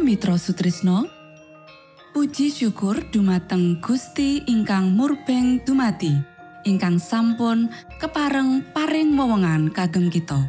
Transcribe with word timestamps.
Mitra 0.00 0.40
Sutrisno 0.40 1.04
Puji 2.16 2.48
syukur 2.48 3.04
dumateng 3.12 3.78
Gusti 3.84 4.40
ingkang 4.48 4.96
murbeng 4.96 5.60
dumati 5.62 6.16
ingkang 6.64 6.96
sampun 6.96 7.68
kepareng 8.00 8.64
paring 8.72 9.16
wewenngan 9.16 9.68
kagem 9.72 10.08
kita. 10.08 10.48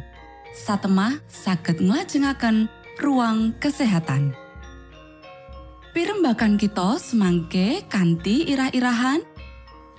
Satemah 0.52 1.20
saged 1.28 1.80
nglajengaken 1.80 2.68
ruang 3.00 3.56
kesehatan. 3.60 4.32
Pirembakan 5.92 6.56
kita 6.56 6.96
semangke 6.96 7.84
kanthi 7.88 8.48
irah-irahan. 8.48 9.20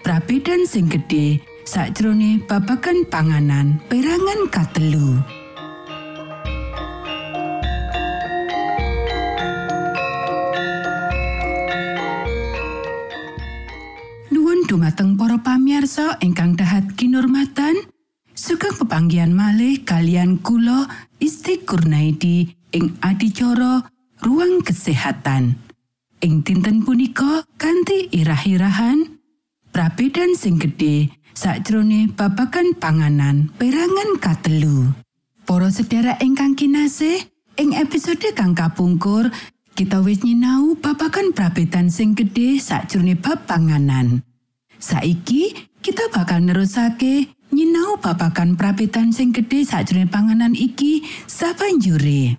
Prabedan 0.02 0.66
sing 0.66 0.90
gedhe 0.90 1.40
sakjroning 1.64 2.44
babagan 2.50 3.06
panganan 3.08 3.80
perangan 3.88 4.50
katelu. 4.52 5.43
Dumateng 14.74 15.14
para 15.14 15.38
pamiarsa 15.38 16.18
ingkang 16.26 16.58
dahat 16.58 16.98
kinurmatan 16.98 17.78
sugeng 18.34 18.74
pepanggian 18.74 19.30
malih 19.30 19.86
kalian 19.86 20.42
kula 20.42 20.90
Isti 21.22 21.62
Kurnaidi 21.62 22.50
ing 22.74 22.98
adicara 23.06 23.86
ruang 24.26 24.66
kesehatan 24.66 25.62
ing 26.26 26.42
dinten 26.42 26.82
punika 26.82 27.46
kanthi 27.62 28.10
irah-irahan 28.18 29.14
prabedan 29.70 30.34
sing 30.34 30.58
gedhe 30.58 31.14
sakjrone 31.38 32.10
babagan 32.10 32.74
panganan 32.74 33.54
perangan 33.62 34.18
katelu 34.18 34.90
Para 35.46 35.70
sedherek 35.70 36.18
ingkang 36.26 36.58
kinasih 36.58 37.22
ing 37.62 37.78
episode 37.78 38.26
kang 38.34 38.58
kapungkur 38.58 39.30
kita 39.78 40.02
wis 40.02 40.26
nyinau 40.26 40.74
babagan 40.82 41.30
prabedan 41.30 41.94
sing 41.94 42.18
gedhe 42.18 42.58
sakjroning 42.58 43.22
bab 43.22 43.46
panganan. 43.46 44.26
Saiki 44.84 45.56
kita 45.80 46.12
bakal 46.12 46.44
nerusake 46.44 47.32
nyinau 47.56 47.96
babakan 48.04 48.60
prapitan 48.60 49.16
sing 49.16 49.32
gedhe 49.32 49.64
sakjroning 49.64 50.12
panganan 50.12 50.52
iki 50.52 51.08
sabanjure. 51.24 52.36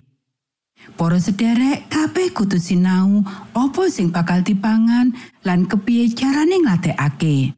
Para 0.93 1.17
sederek 1.17 1.89
kabeh 1.89 2.29
kudu 2.37 2.61
sinau 2.61 3.25
apa 3.57 3.89
sing 3.89 4.13
bakal 4.13 4.45
dipangan 4.45 5.17
lan 5.41 5.65
kepiye 5.65 6.13
carane 6.13 6.61
nglatekake. 6.61 7.57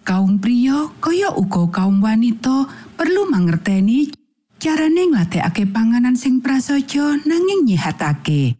Kaum 0.00 0.40
pria 0.40 0.88
kaya 1.04 1.36
uga 1.36 1.68
kaum 1.68 2.00
wanita 2.00 2.72
perlu 2.96 3.28
mangerteni 3.28 4.16
carane 4.56 5.12
nglatekake 5.12 5.68
panganan 5.68 6.16
sing 6.16 6.40
prasaja 6.40 7.20
nanging 7.28 7.68
nyihatake. 7.68 8.56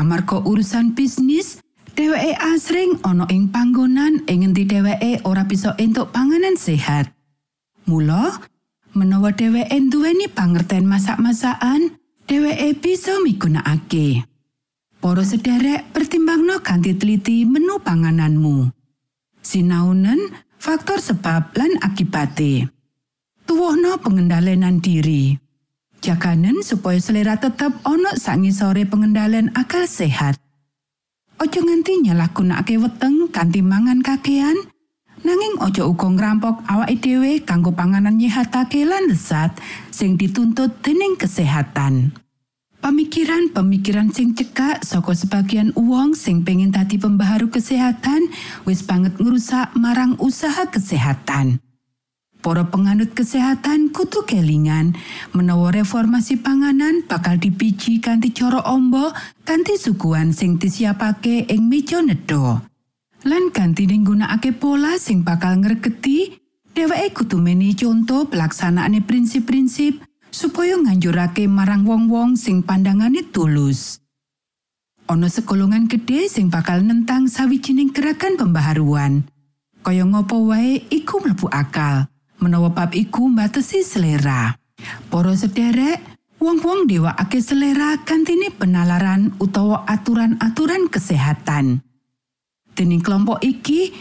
Amarga 0.00 0.40
urusan 0.40 0.96
bisnis, 0.96 1.60
dheweke 2.00 2.32
asring 2.32 2.96
ana 3.04 3.28
ing 3.28 3.52
panggonan 3.52 4.24
ing 4.24 4.40
ngendi 4.40 4.64
dheweke 4.64 5.20
ora 5.28 5.44
bisa 5.44 5.76
entuk 5.76 6.08
panganan 6.16 6.56
sehat. 6.56 7.12
Mula, 7.84 8.40
menawa 8.96 9.36
dheweke 9.36 9.76
duweni 9.92 10.24
pangerten 10.32 10.88
masak-masakan, 10.88 12.00
dheweke 12.24 12.80
bisa 12.80 13.20
migunakake. 13.20 14.24
Para 14.96 15.20
sederek 15.28 15.92
pertimbangno 15.92 16.64
kanthi 16.64 16.96
teliti 16.96 17.44
menu 17.44 17.76
pangananmu. 17.84 18.72
Sinaunen 19.44 20.32
faktor 20.56 21.04
sebab 21.04 21.52
lan 21.52 21.84
akibate. 21.84 22.64
Tuwohno 23.44 24.00
pengendalian 24.00 24.80
diri. 24.80 25.36
Jaganen 26.00 26.64
supaya 26.64 26.96
selera 26.96 27.36
tetap 27.36 27.76
ono 27.84 28.16
sangisore 28.16 28.88
pengendalian 28.88 29.52
akal 29.52 29.84
sehat. 29.84 30.40
Ojo 31.40 31.64
nganti 31.64 32.04
nyalahgunakake 32.04 32.76
weteng 32.76 33.32
kanthi 33.32 33.64
mangan 33.64 34.04
kakean 34.04 34.60
nanging 35.24 35.56
ojo 35.64 35.88
uga 35.88 36.12
ngrampok 36.12 36.68
awake 36.68 37.00
dhewe 37.00 37.40
kanggo 37.48 37.72
panganan 37.72 38.20
nyehatake 38.20 38.84
lan 38.84 39.08
lesat 39.08 39.56
sing 39.88 40.20
dituntut 40.20 40.84
dening 40.84 41.16
kesehatan. 41.16 42.12
Pemikiran-pemikiran 42.84 44.12
sing 44.12 44.36
cekak 44.36 44.84
saka 44.84 45.16
sebagian 45.16 45.72
uwong 45.80 46.12
sing 46.12 46.44
pengin 46.44 46.76
tadi 46.76 47.00
pembaharu 47.00 47.48
kesehatan 47.48 48.28
wis 48.68 48.84
banget 48.84 49.16
ngerusak 49.16 49.72
marang 49.80 50.20
usaha 50.20 50.68
kesehatan. 50.68 51.56
Para 52.40 52.64
penganut 52.64 53.12
kesehatan 53.12 53.92
kutu 53.92 54.24
kelingan 54.24 54.96
menawa 55.36 55.76
reformasi 55.76 56.40
panganan 56.40 57.04
bakal 57.04 57.36
dipiji 57.36 58.00
kanthi 58.00 58.32
cara 58.32 58.64
ombo 58.64 59.12
kanthi 59.44 59.76
suguhan 59.76 60.32
sing 60.32 60.56
disiapake 60.56 61.44
ing 61.52 61.68
meja 61.68 62.00
nedha. 62.00 62.64
Lan 63.28 63.52
ganti 63.52 63.84
nggunakake 63.84 64.56
pola 64.56 64.96
sing 64.96 65.20
bakal 65.20 65.60
ngregeti, 65.60 66.40
dheweke 66.72 67.12
kudu 67.12 67.36
meni 67.36 67.76
conto 67.76 68.24
pelaksanaane 68.32 69.04
prinsip-prinsip 69.04 70.00
supaya 70.32 70.80
nganjurake 70.80 71.44
marang 71.44 71.84
wong-wong 71.84 72.40
sing 72.40 72.64
pandangane 72.64 73.20
tulus. 73.28 74.00
Ono 75.12 75.28
sekolongan 75.28 75.92
gede 75.92 76.30
sing 76.32 76.48
bakal 76.48 76.80
nentang 76.80 77.28
sawijining 77.28 77.92
gerakan 77.92 78.40
pembaharuan. 78.40 79.28
Kaya 79.84 80.08
ngopo 80.08 80.48
wae 80.48 80.88
iku 80.88 81.20
mlebu 81.20 81.52
akal. 81.52 82.09
Menawa 82.40 82.72
bab 82.72 82.96
iku 82.96 83.28
mbatesi 83.28 83.84
selera. 83.84 84.56
Para 85.12 85.36
sederek, 85.36 86.10
Wong-wong 86.40 86.88
ndewakake 86.88 87.44
selera 87.44 88.00
kantine 88.00 88.48
penalaran 88.48 89.36
utawa 89.36 89.84
aturan-aturan 89.84 90.88
kesehatan. 90.88 91.84
Dening 92.72 93.04
kelompok 93.04 93.44
iki, 93.44 93.92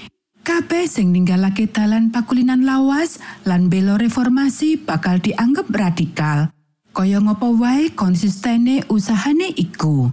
kabeh 0.47 0.87
sing 0.87 1.11
ninggalake 1.11 1.67
dalan 1.67 2.15
pakulinan 2.15 2.63
lawas 2.63 3.19
lan 3.43 3.67
belo 3.67 3.99
reformasi 3.99 4.79
bakal 4.79 5.19
dianggap 5.19 5.67
radikal. 5.67 6.47
Kaya 6.95 7.19
ngopo 7.19 7.59
wae 7.59 7.91
konsistene 7.91 8.87
usahane 8.87 9.51
iku. 9.59 10.07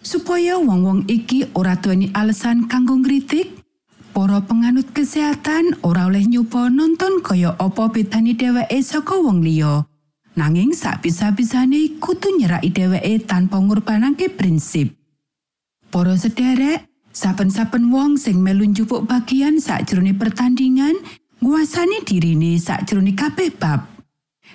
Supaya 0.00 0.56
wong-wong 0.56 1.04
iki 1.12 1.52
ora 1.52 1.76
duweni 1.76 2.08
alasan 2.16 2.72
kanggo 2.72 2.96
ngritik, 3.04 3.63
para 4.14 4.38
penganut 4.46 4.94
kesehatan 4.94 5.82
ora 5.82 6.06
oleh 6.06 6.22
nyoba 6.22 6.70
nonton 6.70 7.18
kaya 7.18 7.58
apa 7.58 7.90
bedani 7.90 8.38
dheweke 8.38 8.78
saka 8.78 9.18
wong 9.18 9.42
liya. 9.42 9.82
Nanging 10.38 10.70
sak 10.74 11.02
bisa-bisane 11.02 11.98
kudu 11.98 12.38
nyeraki 12.38 12.70
dheweke 12.70 13.26
tanpa 13.26 13.58
ngorbanake 13.58 14.30
prinsip. 14.30 14.94
Para 15.90 16.14
sederek, 16.14 16.86
saben-saben 17.10 17.90
wong 17.90 18.14
sing 18.14 18.38
melu 18.38 18.70
njupuk 18.70 19.06
bagian 19.10 19.58
sakjroning 19.58 20.18
pertandingan 20.18 20.94
nguasani 21.42 22.06
dirine 22.06 22.54
sakjroning 22.58 23.18
kabeh 23.18 23.50
bab. 23.50 23.82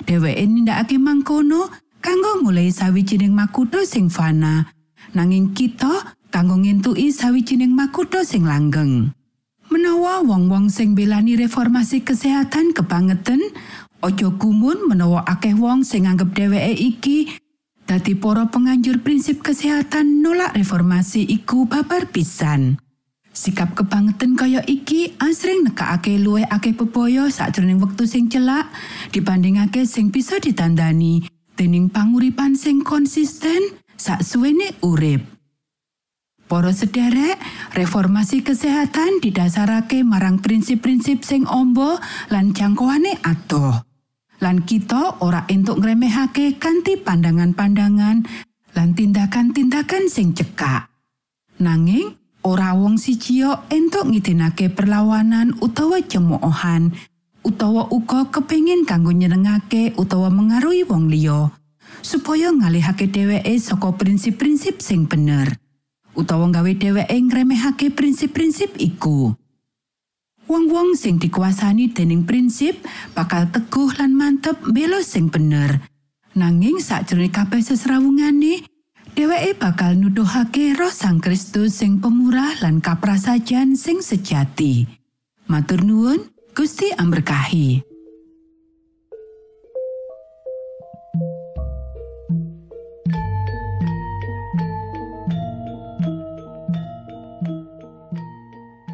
Dheweke 0.08 0.44
nindakake 0.48 0.96
mangkono 0.96 1.68
kanggo 2.00 2.40
mulai 2.48 2.72
sawijining 2.72 3.36
makutha 3.36 3.84
sing 3.84 4.08
fana. 4.08 4.72
Nanging 5.12 5.52
kita 5.52 6.16
kanggo 6.32 6.56
ngentuki 6.60 7.12
sawijining 7.12 7.76
makutha 7.76 8.24
sing 8.24 8.48
langgeng. 8.48 9.12
Menawa 9.70 10.26
wong-wong 10.26 10.74
sing 10.74 10.98
belani 10.98 11.38
reformasi 11.38 12.02
kesehatan 12.02 12.74
kebangetan, 12.74 13.40
Ojo 14.00 14.32
gumun 14.40 14.88
menawa 14.88 15.28
akeh 15.28 15.52
wong 15.60 15.84
sing 15.84 16.08
nganggep 16.08 16.32
dheweke 16.32 16.72
iki 16.72 17.36
dadi 17.84 18.16
para 18.16 18.48
penganjur 18.48 19.04
prinsip 19.04 19.44
kesehatan 19.44 20.24
nolak 20.24 20.56
reformasi 20.56 21.28
iku 21.28 21.68
babar 21.68 22.08
pisan. 22.08 22.80
Sikap 23.36 23.76
kebangetan 23.76 24.40
kaya 24.40 24.64
iki 24.64 25.20
asring 25.20 25.68
nekakake 25.68 26.16
luwih 26.16 26.48
akeh 26.48 26.72
bebaya 26.72 27.28
sakjroning 27.28 27.76
wektu 27.84 28.08
sing 28.08 28.32
celak 28.32 28.72
dibandingake 29.12 29.84
sing 29.84 30.16
bisa 30.16 30.40
ditandani 30.40 31.28
dening 31.60 31.92
panguripan 31.92 32.56
sing 32.56 32.80
konsisten 32.80 33.76
sak 34.00 34.24
suwene 34.24 34.80
urip. 34.80 35.39
Para 36.50 36.74
sederek, 36.74 37.38
reformasi 37.78 38.42
kesehatan 38.42 39.22
didasarake 39.22 40.02
marang 40.02 40.42
prinsip-prinsip 40.42 41.22
sing 41.22 41.46
ombo 41.46 42.02
lan 42.34 42.58
jangkauane 42.58 43.22
atoh. 43.22 43.86
lan 44.40 44.64
kita 44.64 45.20
ora 45.20 45.44
entuk 45.52 45.84
ngremehake 45.84 46.56
kanthi 46.58 46.96
pandangan-pandangan 46.96 48.24
lan 48.74 48.90
tindakan-tindakan 48.96 50.08
sing 50.08 50.32
cekak. 50.32 50.88
Nanging 51.60 52.16
ora 52.48 52.72
wong 52.72 52.96
siji 52.96 53.44
entuk 53.68 54.08
ngidinake 54.08 54.72
perlawanan 54.72 55.60
utawa 55.60 56.00
cemoohan 56.00 56.96
utawa 57.44 57.92
uga 57.92 58.32
kepingin 58.32 58.88
kanggo 58.88 59.12
nyenengake 59.12 59.92
utawa 60.00 60.32
mengaruhi 60.32 60.88
wong 60.88 61.12
liya 61.12 61.52
supaya 62.00 62.52
ngalihake 62.56 63.12
dheweke 63.12 63.60
saka 63.60 63.92
prinsip-prinsip 63.92 64.80
sing 64.80 65.04
bener 65.04 65.60
utawa 66.18 66.50
gawe 66.50 66.72
dheweke 66.74 67.18
ngremehake 67.18 67.94
prinsip-prinsip 67.94 68.78
iku. 68.78 69.34
Wong-wong 70.50 70.98
sing 70.98 71.22
dikuasani 71.22 71.94
dening 71.94 72.26
prinsip 72.26 72.82
bakal 73.14 73.50
teguh 73.54 73.94
lan 74.02 74.18
mantep 74.18 74.58
belo 74.74 74.98
sing 75.06 75.30
bener. 75.30 75.78
Nanging 76.34 76.82
sakjroning 76.82 77.30
kabeh 77.30 77.62
sesrawungane, 77.62 78.66
dheweke 79.14 79.58
bakal 79.62 79.94
nuduhake 79.94 80.74
roh 80.74 80.90
Sang 80.90 81.22
Kristus 81.22 81.78
sing 81.78 82.02
pemurah 82.02 82.58
lan 82.66 82.82
kaprasajan 82.82 83.78
sing 83.78 84.02
sejati. 84.02 84.90
Matur 85.50 85.86
nuwun, 85.86 86.30
Gusti 86.54 86.94
amberkahi. 86.94 87.89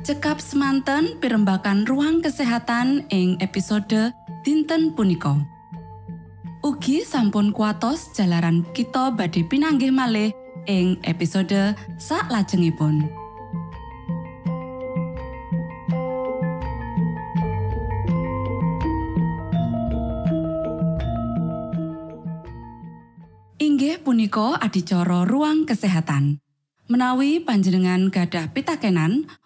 Cekap 0.06 0.38
semanten 0.38 1.18
pimbakan 1.18 1.82
ruang 1.90 2.22
kesehatan 2.22 3.10
ing 3.10 3.42
episode 3.42 4.14
dinten 4.46 4.94
punika. 4.94 5.34
Ugi 6.62 7.02
sampun 7.02 7.50
kuatos 7.50 8.14
jalaran 8.14 8.62
kita 8.78 9.10
badhe 9.10 9.42
pinanggih 9.50 9.90
malih 9.90 10.30
ing 10.70 11.02
episode 11.10 11.74
sak 11.98 12.30
lajengipun 12.30 13.10
inggih 23.58 23.98
punika 24.06 24.62
adicara 24.62 25.26
ruang 25.26 25.66
kesehatan. 25.66 26.38
Menawi 26.86 27.42
panjenengan 27.42 28.14
gadah 28.14 28.54
pitakenan 28.54 29.26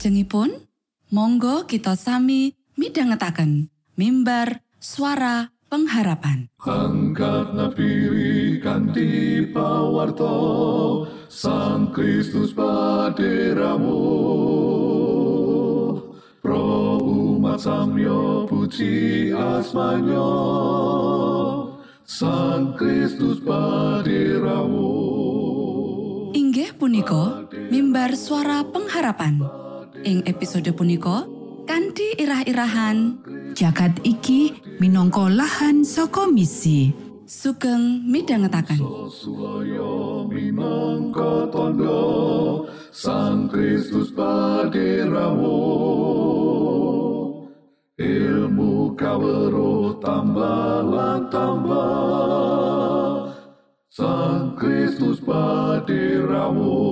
Salajengipun, 0.00 0.56
monggo 1.12 1.68
kita 1.68 1.92
sami 1.92 2.56
midhangetaken 2.72 3.68
mimbar 4.00 4.64
suara 4.80 5.52
pengharapan. 5.68 6.48
Pawarto 9.52 11.04
Sang 11.28 11.92
Kristus 11.92 12.56
paderamu 12.56 14.00
Pro 16.40 16.96
umat 16.96 17.60
samyo 17.60 18.48
puji 18.48 19.36
asmanyo 19.36 20.32
Sang 22.08 22.72
Kristus 22.72 23.36
paderamu 23.44 24.96
Inggih 26.32 26.72
punika 26.72 27.44
mimbar 27.68 28.16
suara 28.16 28.64
pengharapan. 28.64 29.60
Ing 30.00 30.24
episode 30.24 30.72
punika 30.72 31.28
kanthi 31.68 32.16
irah-irahan 32.16 33.20
Jagat 33.52 34.00
iki 34.00 34.56
minangka 34.80 35.28
lahan 35.28 35.84
saka 35.84 36.24
misi. 36.24 36.88
sugeng. 37.30 38.10
Suaya 39.12 40.26
minangka 40.26 41.46
tondo 41.54 42.66
Sang 42.90 43.46
Kristus 43.46 44.10
paderamu 44.10 45.62
Ilmu 48.00 48.96
kawero 48.98 49.94
tambah 50.02 51.30
tambah 51.30 53.30
Sang 53.92 54.56
Kristus 54.58 55.22
paderamu 55.22 56.82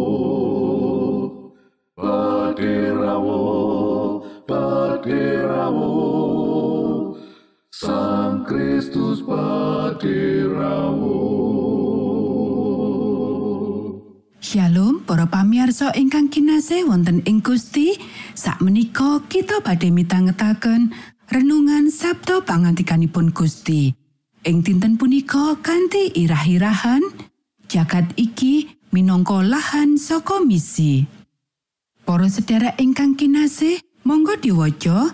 Paderamu 3.18 4.22
Paderamu 4.46 5.98
Sang 7.74 8.46
Kristus 8.46 9.26
paderamu 9.26 11.18
Shalom 14.38 15.02
para 15.02 15.26
pamiarsa 15.26 15.90
ingkang 15.98 16.30
kinasih 16.30 16.86
wonten 16.86 17.26
ing 17.26 17.42
Gusti. 17.42 17.98
Sakmenika 18.38 19.26
kita 19.26 19.60
badhe 19.66 19.90
mitangetaken 19.90 20.94
renungan 21.28 21.90
Sabto 21.90 22.46
pangantikanipun 22.46 23.34
Gusti. 23.34 23.90
Ing 24.46 24.62
dinten 24.62 24.94
punika 24.94 25.58
kanthi 25.58 26.14
irah-irahan 26.14 27.02
jagat 27.66 28.14
iki 28.14 28.78
minangka 28.94 29.42
lahan 29.42 29.98
saka 29.98 30.40
misi 30.40 31.17
Para 32.08 32.24
sedherek 32.24 32.80
ingkang 32.80 33.20
kinasih 33.20 33.84
monggo 34.08 34.32
diwaca 34.40 35.12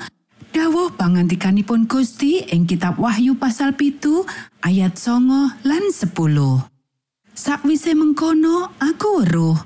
dawuh 0.54 0.94
pangantikanipun 0.94 1.90
Gusti 1.90 2.46
ing 2.46 2.70
kitab 2.70 3.02
Wahyu 3.02 3.34
pasal 3.34 3.74
pitu 3.74 4.22
ayat 4.62 4.94
songo 4.94 5.50
lan 5.66 5.90
10 5.90 6.14
Sakwise 7.34 7.98
mengkono 7.98 8.70
aku 8.78 9.26
weruh. 9.26 9.58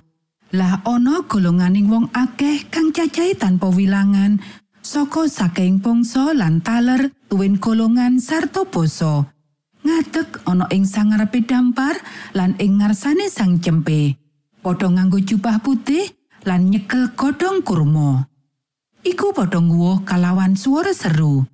Lah 0.56 0.80
ana 0.88 1.20
golonganing 1.28 1.92
wong 1.92 2.08
akeh 2.16 2.64
kang 2.72 2.96
cacahe 2.96 3.36
tanpa 3.36 3.68
wilangan 3.68 4.40
saka 4.80 5.28
saking 5.28 5.84
bangsa 5.84 6.32
lan 6.32 6.64
taler 6.64 7.12
tuwin 7.28 7.60
golongan 7.60 8.24
sarta 8.24 8.64
basa. 8.64 9.28
Ngadeg 9.84 10.48
ana 10.48 10.64
ing 10.72 10.88
sangarepe 10.88 11.44
dampar 11.44 11.92
lan 12.32 12.56
ing 12.56 12.80
ngarsane 12.80 13.28
sang 13.28 13.60
cempe. 13.60 14.16
Padha 14.64 14.88
nganggo 14.88 15.20
jubah 15.20 15.60
putih 15.60 16.17
lan 16.48 16.72
nyekel 16.72 17.12
godhong 17.12 17.60
kurma. 17.60 18.24
Iku 19.04 19.36
padha 19.36 19.60
nguwuh 19.60 20.08
kalawan 20.08 20.56
swara 20.56 20.96
seru. 20.96 21.44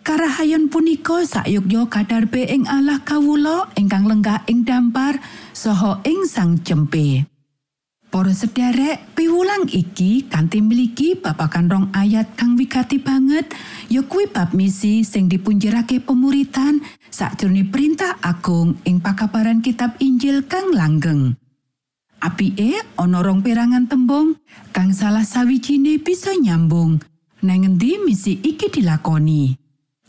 Karahayon 0.00 0.72
punika 0.72 1.20
sayukya 1.28 1.84
kadarbe 1.92 2.48
ing 2.48 2.64
Allah 2.64 3.04
kawula 3.04 3.68
ingkang 3.76 4.08
lenggah 4.08 4.40
ing 4.48 4.64
dampar 4.64 5.20
saha 5.52 6.00
ing 6.08 6.24
sang 6.24 6.64
cempe. 6.64 7.28
Para 8.08 8.32
sederek, 8.32 9.12
piwulang 9.12 9.68
iki 9.68 10.24
kanthi 10.32 10.64
miliki 10.64 11.12
babakan 11.12 11.68
rong 11.68 11.86
ayat 11.92 12.32
kang 12.40 12.56
wigati 12.56 12.96
banget, 12.96 13.52
ya 13.92 14.00
kuwi 14.00 14.32
bab 14.32 14.56
misi 14.56 15.04
sing 15.04 15.28
dipunjerake 15.28 16.00
pemuritan 16.00 16.80
sakjroning 17.12 17.68
perintah 17.68 18.16
agung 18.24 18.80
ing 18.88 19.04
pakabaran 19.04 19.60
kitab 19.60 20.00
Injil 20.00 20.48
kang 20.48 20.72
langgeng. 20.72 21.36
Apike 22.18 22.82
ana 22.98 23.22
rong 23.22 23.46
perangan 23.46 23.86
tembung 23.86 24.34
kang 24.74 24.90
salah 24.90 25.22
sawijine 25.22 26.02
bisa 26.02 26.34
nyambung. 26.34 26.98
Nang 27.46 27.62
ngendi 27.62 28.02
misi 28.02 28.42
iki 28.42 28.66
dilakoni? 28.66 29.54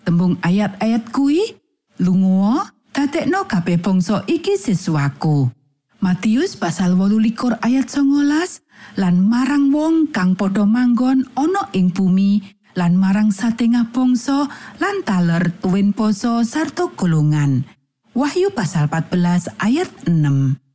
Tembung 0.01 0.41
ayat-ayat 0.41 1.13
kuwi 1.13 1.53
lunga 2.01 2.73
dadekno 2.89 3.45
kabeh 3.45 3.77
bangsa 3.77 4.25
iki 4.25 4.57
siswaku. 4.57 5.53
Matius 6.01 6.57
pasal 6.57 6.97
18 6.97 7.61
ayat 7.61 7.85
19 7.85 8.97
lan 8.97 9.15
marang 9.21 9.69
wong 9.69 10.09
kang 10.09 10.33
padha 10.33 10.65
manggon 10.65 11.29
ana 11.37 11.69
ing 11.77 11.93
bumi 11.93 12.41
lan 12.73 12.97
marang 12.97 13.29
satengah 13.29 13.91
bangsa 13.93 14.49
lan 14.81 15.05
taler 15.05 15.53
tuwin 15.61 15.93
poso 15.93 16.41
sarta 16.41 16.89
golongan. 16.97 17.69
Wahyu 18.17 18.49
pasal 18.49 18.89
14 18.89 19.53
ayat 19.61 19.91
6. 20.09 20.68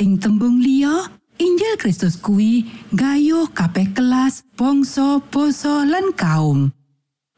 Ing 0.00 0.16
tembung 0.16 0.62
liya, 0.62 1.10
Injil 1.42 1.74
Kristus 1.76 2.16
kuwi 2.16 2.64
gayuh 2.94 3.50
kabeh 3.50 3.90
kelas, 3.92 4.46
bangsa, 4.54 5.18
basa 5.32 5.82
lan 5.82 6.14
kaum. 6.14 6.70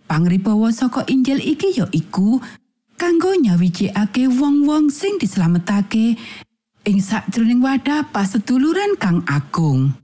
Pangribawa 0.05 0.69
saka 0.69 1.09
Injil 1.09 1.41
iki 1.41 1.81
ya 1.81 1.89
iku 1.89 2.39
kanggo 3.01 3.33
nyawijikake 3.35 4.29
wong-wong 4.29 4.93
sing 4.93 5.17
dislametake 5.17 6.21
ing 6.85 6.99
sakjroning 7.01 7.65
wadah 7.65 8.05
paseduluran 8.13 9.01
kang 9.01 9.25
agung. 9.25 9.97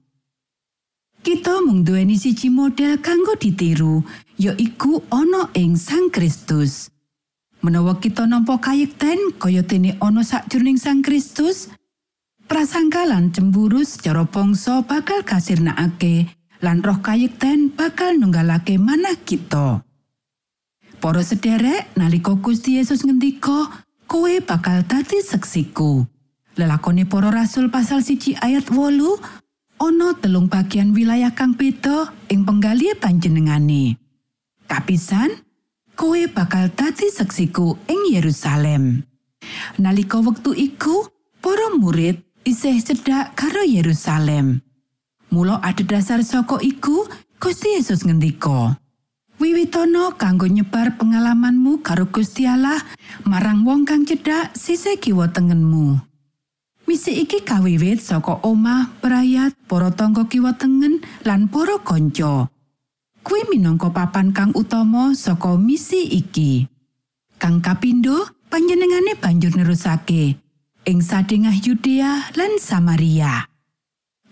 Kita 1.21 1.61
mung 1.61 1.85
duweni 1.85 2.17
siji 2.17 2.49
model 2.49 2.97
kanggo 2.97 3.37
ditiru, 3.37 4.01
ya 4.41 4.57
iku 4.57 5.05
ana 5.13 5.53
ing 5.53 5.77
Sang 5.77 6.09
Kristus. 6.09 6.89
Menawa 7.61 8.01
kita 8.01 8.25
nampa 8.25 8.57
kayekten 8.57 9.37
kaya 9.37 9.61
dene 9.61 10.01
ana 10.01 10.25
sakjroning 10.25 10.81
Sang 10.81 11.05
Kristus, 11.05 11.69
prasangka 12.51 13.07
lan 13.07 13.31
cemburu 13.31 13.87
secara 13.87 14.27
bangsa 14.27 14.83
bakal 14.83 15.23
kasirnakake 15.23 16.27
lan 16.59 16.83
roh 16.83 16.99
kayekten 16.99 17.71
bakal 17.71 18.11
nunggalake 18.19 18.75
manah 18.75 19.15
kita. 19.23 19.87
Para 20.99 21.23
sederek 21.23 21.95
nalika 21.95 22.35
Gusti 22.35 22.83
Yesus 22.83 23.07
ngendika, 23.07 23.87
kowe 24.11 24.35
bakal 24.43 24.83
dadi 24.83 25.23
seksiku. 25.23 26.03
Lelakone 26.59 27.07
para 27.07 27.31
rasul 27.31 27.71
pasal 27.71 28.03
siji 28.03 28.35
ayat 28.35 28.67
wolu, 28.75 29.17
ana 29.79 30.19
telung 30.19 30.51
bagian 30.51 30.91
wilayah 30.91 31.31
kang 31.33 31.55
beda 31.55 32.11
ing 32.29 32.43
penggali 32.43 32.93
panjenengane. 32.99 33.97
Kapisan, 34.67 35.31
kowe 35.95 36.21
bakal 36.35 36.69
dadi 36.75 37.09
seksiku 37.09 37.79
ing 37.87 38.13
Yerusalem. 38.13 39.07
Nalika 39.81 40.21
wektu 40.21 40.53
iku, 40.53 41.09
para 41.41 41.73
murid 41.73 42.21
isih 42.45 42.81
cedhak 42.81 43.37
karo 43.37 43.65
Yerusalem. 43.65 44.65
Mula 45.31 45.63
ada 45.63 45.85
dasar 45.87 46.25
saka 46.27 46.59
iku, 46.59 47.07
Gusti 47.39 47.79
Yesus 47.79 48.03
ngendika, 48.03 48.77
Wiwitono 49.41 50.21
kanggo 50.21 50.45
nyebar 50.45 51.01
pengalamanmu 51.01 51.81
karo 51.81 52.05
Gusti 52.13 52.45
Allah 52.45 52.77
marang 53.25 53.65
wong 53.65 53.89
kang 53.89 54.05
cedhak 54.05 54.53
sisih 54.53 55.01
kiwa 55.01 55.33
tengenmu. 55.33 55.97
Misi 56.85 57.23
iki 57.23 57.41
kawiwit 57.41 58.03
saka 58.03 58.43
omah, 58.45 58.93
perayat, 59.01 59.57
para 59.65 59.89
tangga 59.95 60.29
kiwa 60.29 60.59
tengen 60.61 61.01
lan 61.25 61.49
para 61.49 61.81
kanca. 61.81 62.53
Kuwi 63.25 63.49
minangka 63.49 63.89
papan 63.95 64.35
kang 64.37 64.53
utama 64.53 65.17
saka 65.17 65.57
misi 65.57 66.05
iki. 66.05 66.69
Kang 67.41 67.65
kapindo 67.65 68.29
panjenengane 68.53 69.17
banjur 69.17 69.57
nerusake 69.57 70.37
ing 70.89 71.05
sadengah 71.05 71.53
Yudea 71.61 72.33
lan 72.37 72.57
Samaria. 72.57 73.45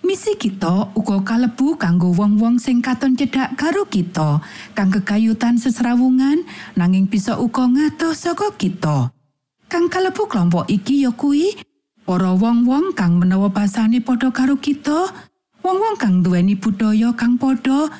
Misi 0.01 0.39
kita 0.41 0.95
uga 0.97 1.21
kalebu 1.21 1.77
kanggo 1.77 2.15
wong-wong 2.17 2.57
sing 2.57 2.81
katon 2.81 3.13
cedhak 3.19 3.59
karo 3.61 3.85
kita, 3.85 4.41
kang 4.73 4.89
kegayutan 4.89 5.61
sesrawungan 5.61 6.49
nanging 6.79 7.11
bisa 7.11 7.37
uga 7.37 7.69
ngadoh 7.69 8.17
saka 8.17 8.55
kita. 8.57 9.13
Kang 9.69 9.93
kalebu 9.93 10.25
kelompok 10.25 10.65
iki 10.73 11.05
ya 11.05 11.13
kuwi 11.13 11.61
para 12.09 12.33
wong-wong 12.33 12.97
kang 12.97 13.21
menawa 13.21 13.53
basane 13.53 14.01
padha 14.01 14.33
karo 14.33 14.57
kita, 14.57 15.13
wong-wong 15.61 16.01
kang 16.01 16.25
duweni 16.25 16.57
budaya 16.57 17.13
kang 17.13 17.37
padha 17.37 17.93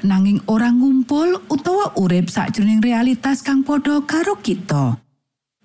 nanging 0.00 0.40
ora 0.48 0.72
ngumpul 0.72 1.44
utawa 1.52 1.92
urip 2.00 2.32
sakjroning 2.32 2.80
realitas 2.80 3.44
kang 3.44 3.60
padha 3.60 4.00
karo 4.08 4.40
kita. 4.40 4.96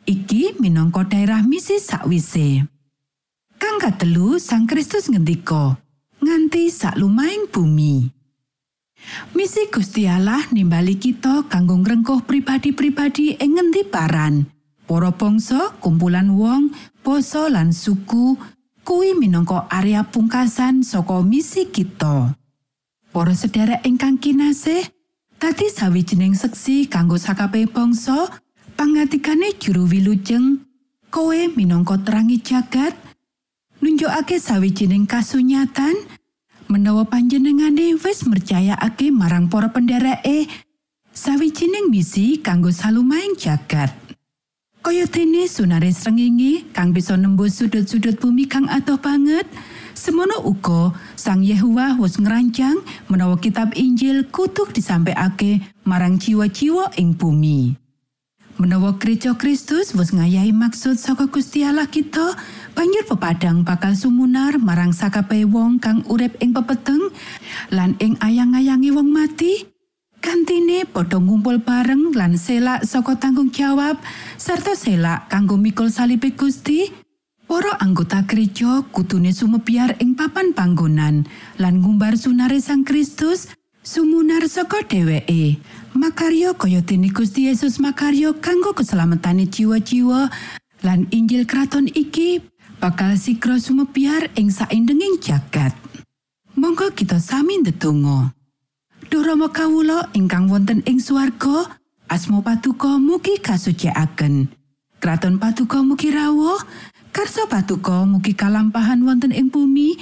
Iki 0.05 0.61
minangka 0.61 1.01
daerah 1.01 1.41
misi 1.41 1.81
sakwise. 1.81 2.61
Kang 3.57 3.81
katelu 3.81 4.37
Sang 4.37 4.69
Kristus 4.69 5.09
ngendika, 5.09 5.81
nganti 6.21 6.69
sak 6.69 7.01
lumahing 7.01 7.49
bumi. 7.49 8.05
Misi 9.33 9.65
Gusti 9.73 10.05
Allah 10.05 10.45
nimbali 10.53 11.01
kita 11.01 11.49
kanggo 11.49 11.81
ngrengkuh 11.81 12.21
pribadi-pribadi 12.21 13.41
ing 13.41 13.57
ngendi 13.57 13.81
paran. 13.81 14.45
Para 14.85 15.09
bangsa, 15.09 15.73
kumpulan 15.81 16.37
wong, 16.37 16.69
basa 17.01 17.49
lan 17.49 17.73
suku 17.73 18.37
kuwi 18.85 19.17
minangka 19.17 19.65
area 19.73 20.05
pungkasan 20.05 20.85
saka 20.85 21.25
misi 21.25 21.65
kita. 21.65 22.37
Para 23.09 23.33
sedherek 23.33 23.81
ingkang 23.89 24.21
kinasih, 24.21 24.85
dadi 25.41 25.65
sawijining 25.65 26.37
seksi 26.37 26.85
kanggo 26.85 27.17
sakabeh 27.17 27.65
bangsa, 27.65 28.29
pangatikane 28.75 29.55
juru 29.57 29.87
wilujeng, 29.87 30.59
kowe 31.09 31.39
minangka 31.55 31.95
terangi 32.03 32.43
jagat, 32.43 32.93
nunjukake 33.79 34.39
sawijining 34.39 35.07
kasunyatan, 35.07 35.95
menawa 36.67 37.07
panjenengane 37.07 37.95
wis 37.95 38.27
mercayakake 38.27 39.11
marang 39.15 39.47
para 39.47 39.71
pendereke 39.71 40.51
sawijining 41.15 41.87
misi 41.87 42.43
kanggo 42.43 42.69
salumaing 42.69 43.39
jagat. 43.39 43.95
Kaya 44.85 45.09
dene 45.09 45.49
sunare 45.49 45.89
srengenge 45.89 46.69
kang 46.69 46.93
bisa 46.93 47.17
nembus 47.17 47.57
sudut-sudut 47.57 48.21
bumi 48.21 48.45
kang 48.45 48.69
adoh 48.69 49.01
banget, 49.01 49.49
semono 49.97 50.45
uga 50.45 50.93
Sang 51.17 51.41
Yehuwa 51.41 51.97
wis 51.97 52.21
ngerancang 52.21 52.85
menawa 53.09 53.41
kitab 53.41 53.73
Injil 53.73 54.29
kutuk 54.29 54.77
disampaiake 54.77 55.65
marang 55.89 56.21
jiwa-jiwa 56.21 56.93
ing 57.01 57.17
bumi. 57.17 57.84
Menawa 58.55 58.95
Gereja 58.95 59.35
Kristus 59.35 59.91
wis 59.91 60.15
ngayahi 60.15 60.55
maksud 60.55 60.95
saka 60.95 61.27
Gusti 61.27 61.67
Allah 61.67 61.91
kita, 61.91 62.39
banjur 62.71 63.03
pepadang 63.03 63.67
bakal 63.67 63.91
sumunar 63.99 64.55
marang 64.55 64.95
sakabeh 64.95 65.43
wong 65.43 65.75
kang 65.75 66.07
urip 66.07 66.39
ing 66.39 66.55
pepeteng 66.55 67.11
lan 67.67 67.99
ing 67.99 68.15
ayang-ayangi 68.23 68.95
wong 68.95 69.11
mati. 69.11 69.67
Kantine 70.23 70.87
padha 70.87 71.19
ngumpul 71.19 71.59
bareng 71.59 72.15
lan 72.15 72.39
selak 72.39 72.87
saka 72.87 73.19
tanggung 73.19 73.51
jawab 73.51 73.99
serta 74.39 74.71
selak 74.71 75.27
kanggo 75.27 75.59
mikul 75.59 75.91
salibe 75.91 76.31
Gusti. 76.31 76.87
Para 77.45 77.75
anggota 77.83 78.23
gereja 78.23 78.87
kutune 78.89 79.35
sumebiar 79.35 79.99
ing 79.99 80.15
papan 80.15 80.55
panggonan 80.55 81.27
lan 81.59 81.83
ngumbar 81.83 82.15
sunare 82.15 82.63
Sang 82.63 82.87
Kristus 82.87 83.51
sumunar 83.85 84.41
saka 84.49 84.81
dheweke. 84.81 85.61
Makaryo 85.93 86.57
kaya 86.57 86.81
dene 86.81 87.13
Gusti 87.13 87.47
Yesus 87.47 87.77
makaryo 87.79 88.35
kanggo 88.41 88.73
keselamatane 88.75 89.47
jiwa-jiwa 89.47 90.27
lan 90.83 91.07
Injil 91.13 91.45
kraton 91.47 91.87
iki 91.87 92.41
bakal 92.81 93.15
sigra 93.15 93.61
sumebiar 93.61 94.33
ing 94.35 94.51
saindenging 94.51 95.21
jagat. 95.21 95.71
Monggo 96.57 96.91
kita 96.91 97.21
sami 97.21 97.61
ndedonga. 97.61 98.33
Duh 99.07 99.21
Rama 99.21 99.53
kawula 99.53 100.09
ingkang 100.17 100.49
wonten 100.49 100.81
ing 100.89 100.97
swarga, 100.99 101.77
asma 102.09 102.41
patuko 102.41 102.97
mugi 102.97 103.37
kasucikaken. 103.37 104.49
Kraton 104.99 105.37
patuko 105.37 105.85
mugi 105.85 106.09
rawuh, 106.09 106.57
karsa 107.13 107.45
patuko 107.45 108.03
mugi 108.09 108.33
kalampahan 108.33 109.05
wonten 109.05 109.29
ing 109.29 109.53
bumi, 109.53 109.95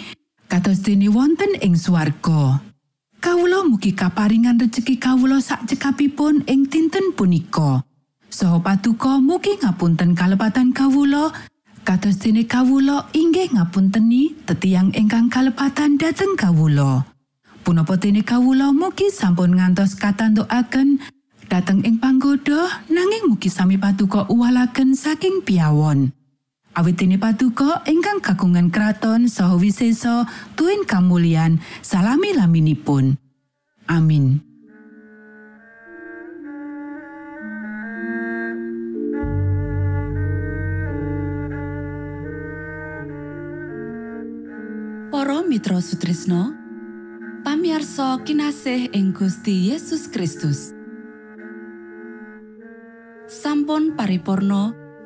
kados 0.47 0.81
dene 0.81 1.11
wonten 1.11 1.51
ing 1.59 1.75
swarga. 1.75 2.72
Kawula 3.23 3.63
mugi 3.63 3.95
kaparingan 3.95 4.59
rejeki 4.59 4.99
kawula 4.99 5.39
sak 5.39 5.63
cekapipun 5.63 6.43
ing 6.43 6.67
dinten 6.67 7.15
punika. 7.15 7.79
Saha 8.27 8.59
patuko 8.59 9.23
mugi 9.23 9.55
ngapunten 9.63 10.11
kalepatan 10.11 10.75
kawula, 10.75 11.31
kados 11.87 12.19
dene 12.19 12.43
kawula 12.43 13.07
inggih 13.15 13.47
ngapunteni 13.55 14.35
tetiang 14.43 14.91
ingkang 14.91 15.31
kalepatan 15.31 15.95
dhateng 15.95 16.35
kawula. 16.35 17.07
Punapa 17.63 17.95
dene 17.95 18.27
kawula 18.27 18.75
mugi 18.75 19.07
sampun 19.07 19.55
ngantos 19.55 19.95
katantukaken 19.95 20.99
dhateng 21.47 21.79
ing 21.87 22.03
panggoda 22.03 22.83
nanging 22.91 23.31
mugi 23.31 23.47
sami 23.47 23.79
patuko 23.79 24.27
uwalaken 24.27 24.99
saking 24.99 25.39
piawon. 25.47 26.11
Awit 26.73 26.97
dene 26.97 27.21
patuko 27.21 27.69
ingkang 27.85 28.17
kagungan 28.17 28.73
kraton 28.73 29.29
saha 29.29 29.53
wisesa 29.61 30.25
tuwin 30.57 30.89
kamulyan 30.89 31.61
salami 31.85 32.33
laminipun. 32.33 33.13
Amin. 33.85 34.41
Para 45.13 45.45
Mitra 45.45 45.77
Sutrisno 45.77 46.57
pamiarsa 47.45 48.17
kinasih 48.25 48.89
ing 48.97 49.13
Gusti 49.13 49.69
Yesus 49.69 50.09
Kristus 50.09 50.73
sampun 53.29 53.93
paripurno 53.93 54.82